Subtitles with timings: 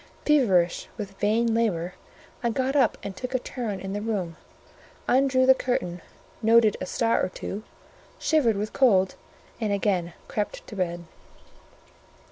[0.25, 1.93] Feverish with vain labour,
[2.41, 4.35] I got up and took a turn in the room;
[5.07, 6.01] undrew the curtain,
[6.41, 7.61] noted a star or two,
[8.17, 9.13] shivered with cold,
[9.59, 11.03] and again crept to bed.